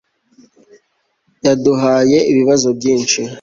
[1.45, 3.19] yaduhaye ibibazo byinshi